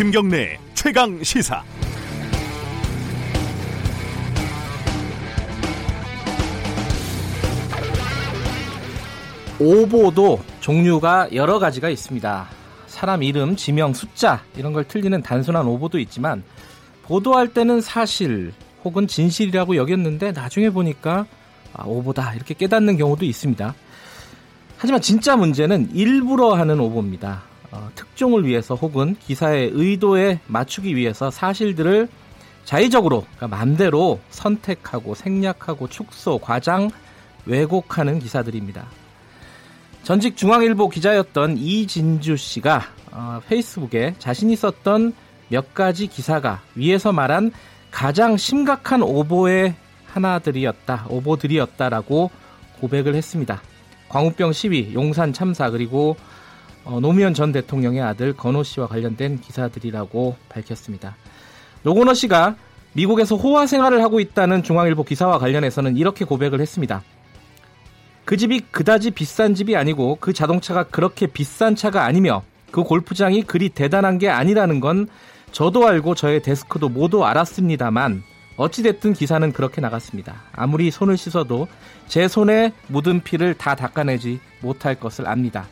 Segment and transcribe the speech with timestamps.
[0.00, 1.62] 김경래 최강 시사.
[9.58, 12.48] 오보도 종류가 여러 가지가 있습니다.
[12.86, 16.44] 사람 이름, 지명, 숫자 이런 걸 틀리는 단순한 오보도 있지만
[17.02, 21.26] 보도할 때는 사실 혹은 진실이라고 여겼는데 나중에 보니까
[21.74, 23.74] 아, 오보다 이렇게 깨닫는 경우도 있습니다.
[24.78, 27.49] 하지만 진짜 문제는 일부러 하는 오보입니다.
[27.72, 32.08] 어, 특종을 위해서 혹은 기사의 의도에 맞추기 위해서 사실들을
[32.64, 36.90] 자의적으로 그러니까 마음대로 선택하고 생략하고 축소, 과장,
[37.46, 38.86] 왜곡하는 기사들입니다.
[40.02, 45.14] 전직 중앙일보 기자였던 이진주 씨가 어, 페이스북에 자신이 썼던
[45.48, 47.52] 몇 가지 기사가 위에서 말한
[47.90, 49.74] 가장 심각한 오보의
[50.06, 52.30] 하나들이었다, 오보들이었다라고
[52.80, 53.60] 고백을 했습니다.
[54.08, 56.16] 광우병 시위, 용산 참사 그리고
[56.84, 61.16] 어, 노무현 전 대통령의 아들 건호 씨와 관련된 기사들이라고 밝혔습니다.
[61.82, 62.56] 노건호 씨가
[62.92, 67.02] 미국에서 호화 생활을 하고 있다는 중앙일보 기사와 관련해서는 이렇게 고백을 했습니다.
[68.24, 73.68] 그 집이 그다지 비싼 집이 아니고 그 자동차가 그렇게 비싼 차가 아니며 그 골프장이 그리
[73.68, 75.08] 대단한 게 아니라는 건
[75.52, 78.22] 저도 알고 저의 데스크도 모두 알았습니다만
[78.56, 80.42] 어찌됐든 기사는 그렇게 나갔습니다.
[80.52, 81.66] 아무리 손을 씻어도
[82.06, 85.66] 제 손에 묻은 피를 다 닦아내지 못할 것을 압니다.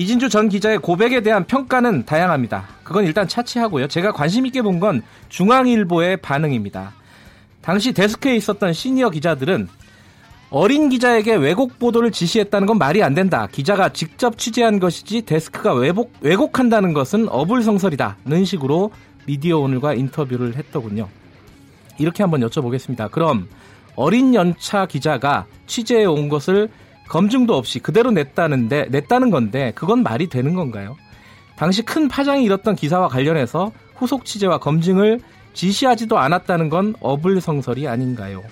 [0.00, 2.68] 이진주 전 기자의 고백에 대한 평가는 다양합니다.
[2.84, 3.86] 그건 일단 차치하고요.
[3.88, 6.94] 제가 관심 있게 본 건 중앙일보의 반응입니다.
[7.60, 9.68] 당시 데스크에 있었던 시니어 기자들은
[10.48, 13.46] 어린 기자에게 왜곡 보도를 지시했다는 건 말이 안 된다.
[13.52, 18.92] 기자가 직접 취재한 것이지 데스크가 왜곡, 왜곡한다는 것은 어불성설이다는 식으로
[19.26, 21.10] 미디어 오늘과 인터뷰를 했더군요.
[21.98, 23.10] 이렇게 한번 여쭤보겠습니다.
[23.10, 23.50] 그럼
[23.96, 26.70] 어린 연차 기자가 취재해 온 것을
[27.10, 30.96] 검증도 없이 그대로 냈다는데 냈다는 건데 그건 말이 되는 건가요?
[31.56, 35.20] 당시 큰 파장이 일었던 기사와 관련해서 후속 취재와 검증을
[35.52, 38.42] 지시하지도 않았다는 건 어불성설이 아닌가요?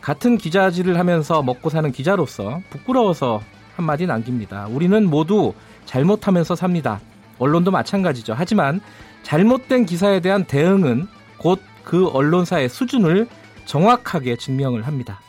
[0.00, 3.40] 같은 기자질을 하면서 먹고 사는 기자로서 부끄러워서
[3.76, 4.66] 한마디 남깁니다.
[4.66, 5.54] 우리는 모두
[5.84, 7.00] 잘못하면서 삽니다.
[7.38, 8.34] 언론도 마찬가지죠.
[8.36, 8.80] 하지만
[9.22, 11.06] 잘못된 기사에 대한 대응은
[11.38, 11.60] 곧
[11.90, 13.26] 그 언론사의 수준을
[13.64, 15.20] 정확하게 증명을 합니다.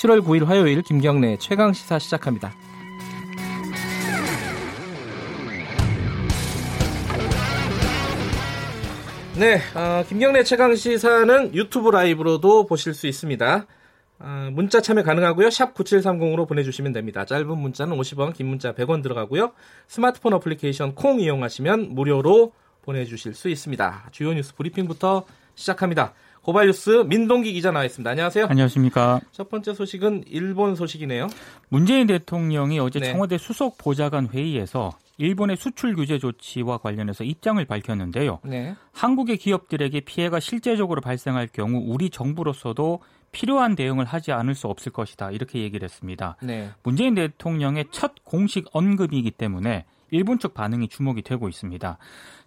[0.00, 2.54] 7월 9일 화요일 김경래 최강 시사 시작합니다.
[9.38, 13.66] 네, 어, 김경래 최강 시사는 유튜브 라이브로도 보실 수 있습니다.
[14.20, 15.50] 어, 문자 참여 가능하고요.
[15.50, 17.26] 샵 9730으로 보내주시면 됩니다.
[17.26, 19.52] 짧은 문자는 50원, 긴 문자 100원 들어가고요.
[19.86, 24.08] 스마트폰 어플리케이션 콩 이용하시면 무료로 보내주실 수 있습니다.
[24.12, 26.14] 주요 뉴스 브리핑부터 시작합니다.
[26.50, 28.10] 고발뉴스 민동기 기자 나와 있습니다.
[28.10, 28.46] 안녕하세요.
[28.46, 29.20] 안녕하십니까.
[29.30, 31.28] 첫 번째 소식은 일본 소식이네요.
[31.68, 33.12] 문재인 대통령이 어제 네.
[33.12, 38.40] 청와대 수석 보좌관 회의에서 일본의 수출 규제 조치와 관련해서 입장을 밝혔는데요.
[38.42, 38.74] 네.
[38.90, 43.00] 한국의 기업들에게 피해가 실제적으로 발생할 경우 우리 정부로서도
[43.30, 45.30] 필요한 대응을 하지 않을 수 없을 것이다.
[45.30, 46.36] 이렇게 얘기를 했습니다.
[46.42, 46.70] 네.
[46.82, 51.98] 문재인 대통령의 첫 공식 언급이기 때문에 일본 측 반응이 주목이 되고 있습니다.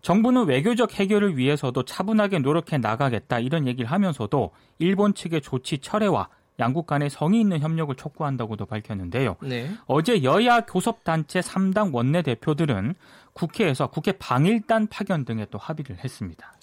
[0.02, 6.30] 정부는 외교적 해결을 위해서도 차분하게 노력해 나가겠다 이런 얘기를 하면서도 일본 측의 조치 철회와
[6.60, 9.38] 양국 간의 성의 있는 협력을 촉구한다고도 밝혔는데요.
[9.42, 9.72] 네.
[9.86, 12.96] 어제 여야 교섭단체 3당 원내대표들은
[13.34, 16.54] 국회에서 국회 방일단 파견 등에 또 합의를 했습니다.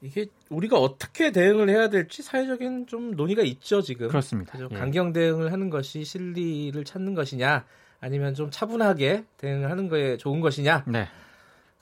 [0.00, 4.08] 이게 우리가 어떻게 대응을 해야 될지 사회적인 좀 논의가 있죠 지금.
[4.08, 4.56] 그렇습니다.
[4.60, 4.68] 예.
[4.68, 7.64] 강경 대응을 하는 것이 실리를 찾는 것이냐,
[8.00, 10.84] 아니면 좀 차분하게 대응을 하는 거에 좋은 것이냐.
[10.86, 11.08] 네.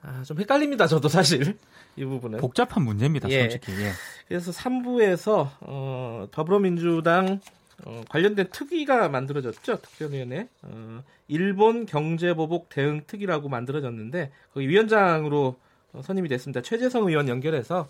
[0.02, 0.86] 아, 좀 헷갈립니다.
[0.86, 1.58] 저도 사실
[1.96, 2.38] 이 부분은.
[2.38, 3.40] 복잡한 문제입니다, 예.
[3.42, 3.72] 솔직히.
[3.82, 3.90] 예.
[4.28, 7.40] 그래서 3부에서 어, 더불어민주당
[7.84, 9.80] 어, 관련된 특위가 만들어졌죠.
[9.82, 10.48] 특별위원회.
[10.62, 15.56] 어, 일본 경제보복 대응 특위라고 만들어졌는데 거기 위원장으로
[15.92, 16.62] 어, 선임이 됐습니다.
[16.62, 17.88] 최재성 의원 연결해서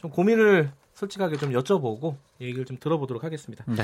[0.00, 3.64] 좀 고민을 솔직하게 좀 여쭤보고 얘기를 좀 들어보도록 하겠습니다.
[3.66, 3.82] 네.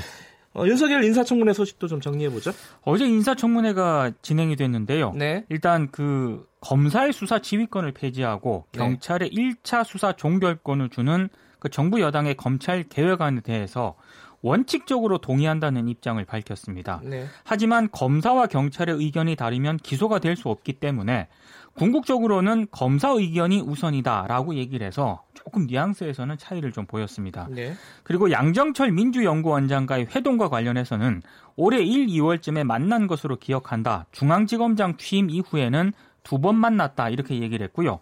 [0.55, 2.53] 어, 윤석열 인사청문회 소식도 좀 정리해 보죠.
[2.83, 5.13] 어제 인사청문회가 진행이 됐는데요.
[5.15, 5.45] 네.
[5.49, 8.79] 일단 그 검사의 수사 지휘권을 폐지하고 네.
[8.79, 11.29] 경찰의 1차 수사 종결권을 주는
[11.59, 13.95] 그 정부 여당의 검찰 개혁안에 대해서
[14.43, 17.01] 원칙적으로 동의한다는 입장을 밝혔습니다.
[17.05, 17.27] 네.
[17.45, 21.29] 하지만 검사와 경찰의 의견이 다르면 기소가 될 수 없기 때문에
[21.75, 27.49] 궁극적으로는 검사 의견이 우선이다라고 얘기를 해서 조금 뉘앙스에서는 차이를 좀 보였습니다.
[27.51, 27.75] 네.
[28.03, 31.23] 그리고 양정철 민주연구원장과의 회동과 관련해서는
[31.57, 34.07] 올해 1, 2월쯤에 만난 것으로 기억한다.
[34.13, 35.93] 중앙지검장 취임 이후에는
[36.23, 37.09] 두 번 만났다.
[37.09, 37.99] 이렇게 얘기를 했고요.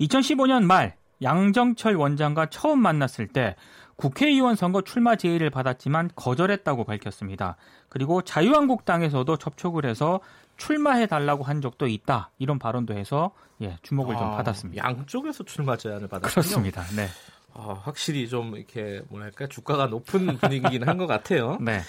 [0.00, 3.56] 2015년 말 양정철 원장과 처음 만났을 때
[3.96, 7.56] 국회의원 선거 출마 제의를 받았지만 거절했다고 밝혔습니다.
[7.88, 10.20] 그리고 자유한국당에서도 접촉을 해서
[10.56, 12.30] 출마해 달라고 한 적도 있다.
[12.38, 14.84] 이런 발언도 해서 예, 주목을 아, 좀 받았습니다.
[14.84, 16.30] 양쪽에서 출마 제안을 받았군요.
[16.30, 16.82] 그렇습니다.
[16.94, 17.08] 네.
[17.54, 21.56] 아, 확실히 좀 이렇게 뭐랄까 주가가 높은 분위기긴 한 것 같아요.
[21.62, 21.80] 네.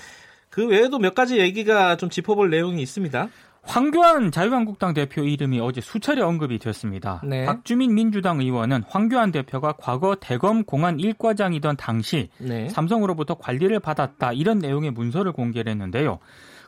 [0.50, 3.30] 그 외에도 몇 가지 얘기가 좀 짚어볼 내용이 있습니다.
[3.62, 7.22] 황교안 자유한국당 대표 이름이 어제 수차례 언급이 됐습니다.
[7.24, 7.46] 네.
[7.46, 12.70] 박주민 민주당 의원은 황교안 대표가 과거 대검 공안 1과장이던 당시 네.
[12.70, 16.20] 삼성으로부터 관리를 받았다 이런 내용의 문서를 공개를 했는데요.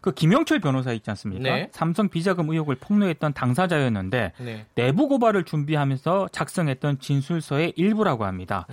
[0.01, 1.44] 그 김영철 변호사 있지 않습니까?
[1.44, 1.69] 네.
[1.71, 4.65] 삼성 비자금 의혹을 폭로했던 당사자였는데 네.
[4.74, 8.65] 내부 고발을 준비하면서 작성했던 진술서의 일부라고 합니다.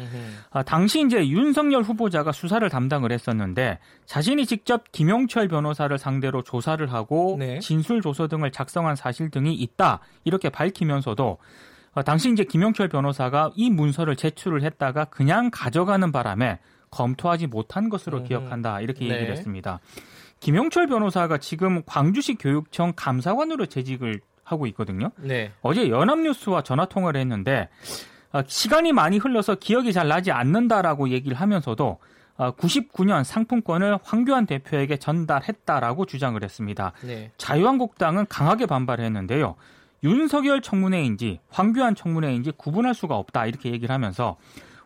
[0.50, 7.36] 아, 당시 이제 윤석열 후보자가 수사를 담당을 했었는데 자신이 직접 김영철 변호사를 상대로 조사를 하고
[7.38, 7.58] 네.
[7.58, 11.38] 진술 조서 등을 작성한 사실 등이 있다 이렇게 밝히면서도
[11.92, 16.58] 어, 당시 이제 김영철 변호사가 이 문서를 제출을 했다가 그냥 가져가는 바람에
[16.90, 19.14] 검토하지 못한 것으로 기억한다 이렇게 네.
[19.14, 19.80] 얘기를 했습니다.
[20.40, 25.10] 김용철 변호사가 지금 광주시 교육청 감사관으로 재직을 하고 있거든요.
[25.16, 25.52] 네.
[25.62, 27.68] 어제 연합뉴스와 전화 통화를 했는데
[28.32, 31.98] 어, 시간이 많이 흘러서 기억이 잘 나지 않는다라고 얘기를 하면서도
[32.38, 36.92] 99년 어, 상품권을 황교안 대표에게 전달했다라고 주장을 했습니다.
[37.02, 37.32] 네.
[37.36, 39.56] 자유한국당은 강하게 반발했는데요.
[40.04, 44.36] 윤석열 청문회인지 황교안 청문회인지 구분할 수가 없다 이렇게 얘기를 하면서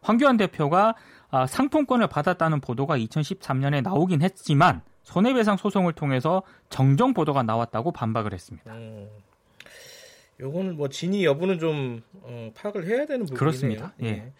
[0.01, 0.95] 황교안 대표가
[1.31, 8.73] 아, 상품권을 받았다는 보도가 2013년에 나오긴 했지만 손해배상 소송을 통해서 정정 보도가 나왔다고 반박을 했습니다.
[8.73, 9.09] 음,
[10.41, 13.39] 요거는 뭐 진위 여부는 좀 어, 파악을 해야 되는 부분이네요.
[13.39, 13.93] 그렇습니다.
[14.03, 14.07] 예.
[14.07, 14.33] 예.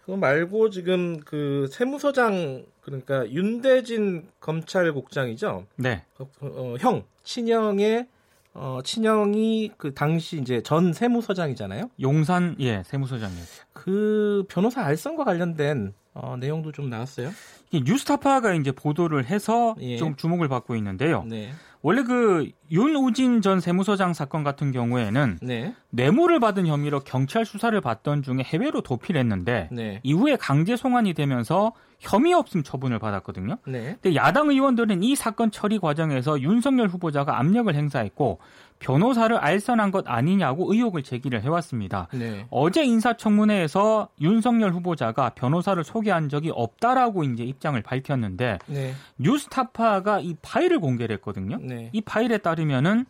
[0.00, 5.66] 그거 말고 지금 그 세무서장 그러니까 윤대진 검찰국장이죠.
[5.76, 6.04] 네.
[6.18, 8.06] 어, 어, 형 친형의
[8.52, 11.90] 어, 친형이 그 당시 이제 전 세무서장이잖아요.
[12.02, 13.64] 용산 예 세무서장이었죠.
[13.72, 17.30] 그 변호사 알선과 관련된 어, 내용도 좀 나왔어요.
[17.72, 19.96] 뉴스타파가 이제 보도를 해서 예.
[19.96, 21.24] 좀 주목을 받고 있는데요.
[21.26, 21.50] 네.
[21.82, 25.74] 원래 그 윤우진 전 세무서장 사건 같은 경우에는 네.
[25.90, 30.00] 뇌물을 받은 혐의로 경찰 수사를 받던 중에 해외로 도피를 했는데 네.
[30.02, 31.72] 이후에 강제 송환이 되면서
[32.04, 33.56] 혐의 없음 처분을 받았거든요.
[33.66, 33.96] 네.
[34.00, 38.38] 근데 야당 의원들은 이 사건 처리 과정에서 윤석열 후보자가 압력을 행사했고
[38.78, 42.08] 변호사를 알선한 것 아니냐고 의혹을 제기를 해왔습니다.
[42.12, 42.46] 네.
[42.50, 48.92] 어제 인사청문회에서 윤석열 후보자가 변호사를 소개한 적이 없다라고 이제 입장을 밝혔는데 네.
[49.18, 51.58] 뉴스타파가 이 파일을 공개를 했거든요.
[51.60, 51.88] 네.
[51.92, 53.06] 이 파일에 따르면은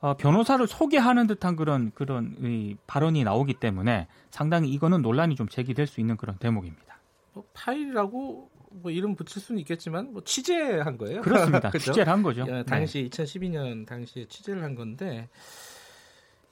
[0.00, 5.86] 어, 변호사를 소개하는 듯한 그런 그런 이 발언이 나오기 때문에 상당히 이거는 논란이 좀 제기될
[5.86, 6.95] 수 있는 그런 대목입니다.
[7.36, 11.20] 뭐 파일이라고 뭐 이름 붙일 수는 있겠지만 뭐 취재한 거예요.
[11.20, 11.70] 그렇습니다.
[11.78, 12.46] 취재를 한 거죠.
[12.48, 13.24] 예, 당시 네.
[13.24, 15.28] 2012년 당시에 취재를 한 건데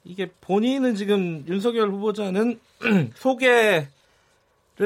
[0.03, 2.59] 이게 본인은 지금 윤석열 후보자는
[3.15, 3.87] 소개를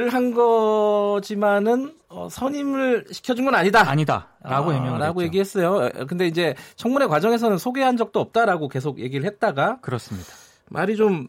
[0.10, 3.90] 한 거지만은 어, 선임을 시켜준 건 아니다.
[3.90, 5.90] 아니다.라고 아, 해명을 라고 얘기했어요.
[6.08, 10.30] 근데 이제 청문회 과정에서는 소개한 적도 없다라고 계속 얘기를 했다가 그렇습니다.
[10.70, 11.28] 말이 좀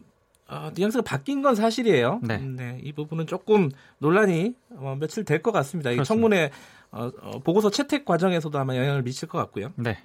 [0.51, 2.19] 어, 뉘앙스가 바뀐 건 사실이에요.
[2.23, 2.35] 네.
[2.35, 2.77] 음, 네.
[2.83, 5.91] 이 부분은 조금 논란이 어, 며칠 될 것 같습니다.
[5.91, 6.51] 이 청문회
[6.91, 9.71] 어, 어, 보고서 채택 과정에서도 아마 영향을 미칠 것 같고요.
[9.77, 9.97] 네.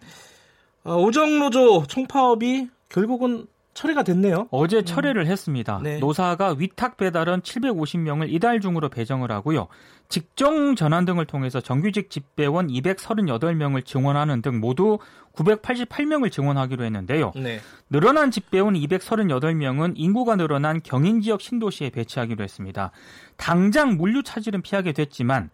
[0.84, 3.46] 어, 오정노조 총파업이 결국은
[3.76, 4.48] 철회가 됐네요.
[4.50, 4.84] 어제 음.
[4.84, 5.26] 철회를 음.
[5.26, 5.80] 했습니다.
[5.82, 5.98] 네.
[5.98, 9.68] 노사가 위탁 배달원 750명을 이달 중으로 배정을 하고요.
[10.08, 14.98] 직종 전환 등을 통해서 정규직 집배원 238명을 증원하는 등 모두
[15.34, 17.32] 988명을 증원하기로 했는데요.
[17.36, 17.60] 네.
[17.90, 22.92] 늘어난 집배원 238명은 인구가 늘어난 경인 지역 신도시에 배치하기로 했습니다.
[23.36, 25.50] 당장 물류 차질은 피하게 됐지만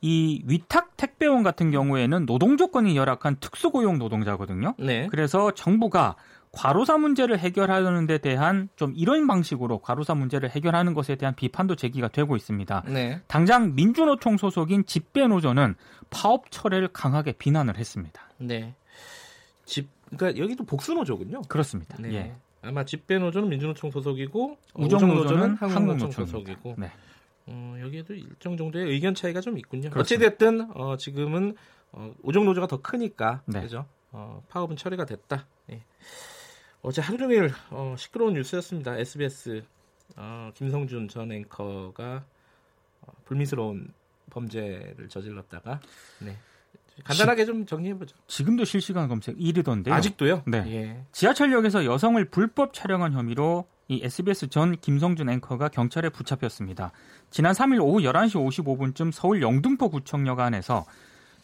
[0.00, 4.74] 이 위탁 택배원 같은 경우에는 노동 조건이 열악한 특수고용 노동자거든요.
[4.78, 5.06] 네.
[5.10, 6.16] 그래서 정부가
[6.52, 12.08] 과로사 문제를 해결하는 데 대한 좀 이런 방식으로 과로사 문제를 해결하는 것에 대한 비판도 제기가
[12.08, 12.84] 되고 있습니다.
[12.88, 13.20] 네.
[13.26, 15.74] 당장 민주노총 소속인 집배노조는
[16.10, 18.28] 파업 철회를 강하게 비난을 했습니다.
[18.38, 18.74] 네.
[19.64, 21.42] 집 그러니까 여기도 복수노조군요.
[21.48, 21.96] 그렇습니다.
[21.98, 22.14] 네.
[22.14, 22.36] 예.
[22.60, 26.92] 아마 집배노조는 민주노총 소속이고 우정노조는 한국노총 소속이고 네.
[27.46, 29.88] 어, 여기에도 일정 정도의 의견 차이가 좀 있군요.
[29.90, 30.26] 그렇습니다.
[30.26, 31.56] 어찌됐든 어, 지금은
[31.92, 33.62] 어, 우정노조가 더 크니까 네.
[33.62, 33.86] 그죠?
[34.12, 35.46] 어, 파업은 처리가 됐다.
[35.70, 35.82] 예.
[36.82, 38.98] 어제 하루 종일 어, 시끄러운 뉴스였습니다.
[38.98, 39.62] SBS
[40.16, 42.24] 어, 김성준 전 앵커가
[43.02, 43.92] 어, 불미스러운
[44.30, 45.80] 범죄를 저질렀다가
[46.18, 46.36] 네.
[47.04, 48.16] 간단하게 좀 정리해보죠.
[48.26, 49.92] 지금도 실시간 검색 1위던데요.
[49.92, 50.42] 아직도요?
[50.46, 50.64] 네.
[50.66, 51.04] 예.
[51.12, 56.92] 지하철역에서 여성을 불법 촬영한 혐의로 이 SBS 전 김성준 앵커가 경찰에 붙잡혔습니다.
[57.30, 60.84] 지난 3일 오후 11시 55분쯤 서울 영등포 구청역 안에서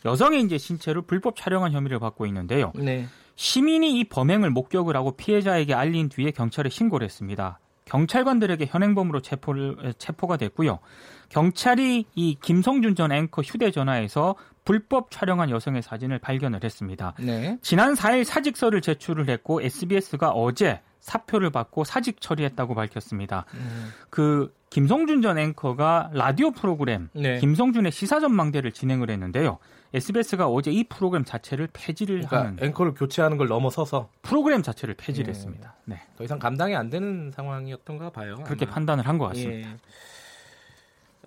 [0.04, 2.72] 여성의 이제 신체를 불법 촬영한 혐의를 받고 있는데요.
[2.74, 3.06] 네.
[3.38, 7.60] 시민이 이 범행을 목격을 하고 피해자에게 알린 뒤에 경찰에 신고를 했습니다.
[7.84, 10.80] 경찰관들에게 현행범으로 체포를, 체포가 됐고요.
[11.28, 17.14] 경찰이 이 김성준 전 앵커 휴대전화에서 불법 촬영한 여성의 사진을 발견을 했습니다.
[17.20, 17.56] 네.
[17.62, 23.44] 지난 4일 사직서를 제출을 했고 SBS가 어제 사표를 받고 사직 처리했다고 밝혔습니다.
[23.54, 23.92] 음.
[24.10, 27.38] 그 김성준 전 앵커가 라디오 프로그램 네.
[27.38, 29.58] 김성준의 시사전망대를 진행을 했는데요.
[29.94, 35.28] SBS가 어제 이 프로그램 자체를 폐지를 그러니까 하는 앵커를 교체하는 걸 넘어서서 프로그램 자체를 폐지를
[35.28, 35.30] 예.
[35.30, 35.74] 했습니다.
[35.86, 36.00] 네.
[36.16, 38.36] 더 이상 감당이 안 되는 상황이었던가 봐요.
[38.44, 38.74] 그렇게 아마.
[38.74, 39.70] 판단을 한 것 같습니다.
[39.70, 39.76] 예.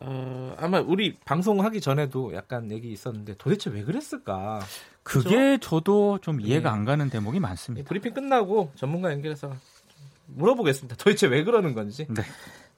[0.03, 4.60] 어, 아마 우리 방송하기 전에도 약간 얘기 있었는데 도대체 왜 그랬을까?
[5.03, 6.74] 그게 저도 좀 이해가 예.
[6.74, 7.88] 안 가는 대목이 이 많습니다.
[7.88, 9.53] 브리핑 끝나고 전문가 연결해서
[10.27, 10.96] 물어보겠습니다.
[10.98, 12.08] 도대체 왜 그러는 건지.
[12.10, 12.22] 네.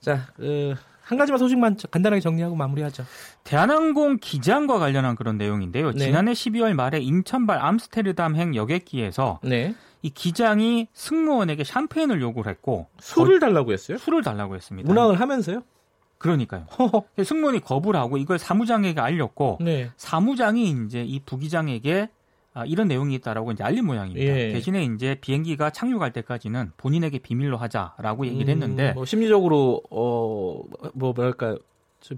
[0.04, 3.06] 자, 그, 한 가지만 소식만 간단하게 정리하고 마무리하죠.
[3.44, 5.92] 대한항공 기장과 관련한 그런 내용인데요.
[5.92, 6.06] 네.
[6.06, 9.74] 지난해 12월 말에 인천발 암스테르담행 여객기에서 네.
[10.02, 13.98] 이 기장이 승무원에게 샴페인을 요구를 했고 술을 달라고 했어요?
[13.98, 14.88] 술을 달라고 했습니다.
[14.88, 15.64] 문항을 하면서요?
[16.18, 16.68] 그러니까요.
[17.24, 19.90] 승무원이 거부를 하고 이걸 사무장에게 알렸고 네.
[19.96, 22.10] 사무장이 이제 이 부기장에게
[22.56, 24.22] 아, 이런 내용이 있다라고 이제 알린 모양입니다.
[24.22, 24.52] 예.
[24.54, 31.52] 대신에 이제 비행기가 착륙할 때까지는 본인에게 비밀로 하자라고 얘기를 했는데 음, 뭐 심리적으로 어뭐 뭐랄까
[31.54, 31.60] 좀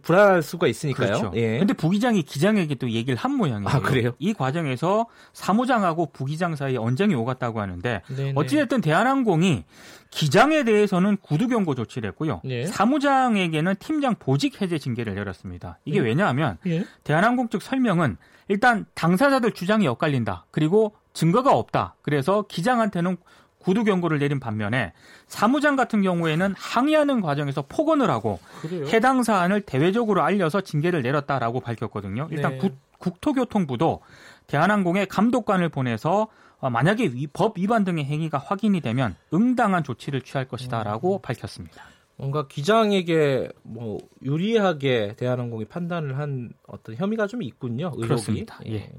[0.01, 1.07] 불안할 수가 있으니까요.
[1.07, 1.31] 그렇죠.
[1.35, 1.59] 예.
[1.59, 3.69] 근데 부기장이 기장에게 또 얘기를 한 모양이에요.
[3.69, 4.13] 아, 그래요?
[4.19, 8.33] 이 과정에서 사무장하고 부기장 사이에 언쟁이 오갔다고 하는데 네네.
[8.35, 9.63] 어찌됐든 대한항공이
[10.09, 12.41] 기장에 대해서는 구두 경고 조치를 했고요.
[12.43, 12.65] 네.
[12.65, 15.79] 사무장에게는 팀장 보직 해제 징계를 내렸습니다.
[15.85, 16.07] 이게 네.
[16.07, 16.85] 왜냐하면 예.
[17.03, 20.45] 대한항공 측 설명은 일단 당사자들 주장이 엇갈린다.
[20.51, 21.95] 그리고 증거가 없다.
[22.01, 23.17] 그래서 기장한테는
[23.65, 24.93] 구두 경고를 내린 반면에
[25.27, 28.85] 사무장 같은 경우에는 항의하는 과정에서 폭언을 하고 그래요.
[28.87, 32.27] 해당 사안을 대외적으로 알려서 징계를 내렸다라고 밝혔거든요.
[32.31, 32.57] 일단 네.
[32.59, 34.01] 국, 국토교통부도
[34.47, 36.27] 대한항공에 감독관을 보내서
[36.59, 40.49] 어, 만약에 위- 법 위반 등의 행위가 확인이 되면 응당한 조치를 취할 음.
[40.49, 41.83] 것이다라고 밝혔습니다.
[42.17, 47.87] 뭔가 기장에게 뭐 유리하게 대한항공이 판단을 한 어떤 혐의가 좀 있군요.
[47.87, 48.07] 의혹이.
[48.07, 48.59] 그렇습니다.
[48.67, 48.89] 예.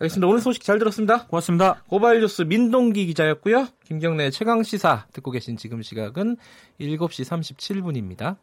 [0.00, 0.26] 알겠습니다.
[0.28, 1.26] 오늘 소식 잘 들었습니다.
[1.26, 1.82] 고맙습니다.
[1.88, 3.68] 고발뉴스 민동기 기자였고요.
[3.84, 6.38] 김경래 최강 시사 듣고 계신 지금 시각은
[6.80, 8.36] 7시 37분입니다.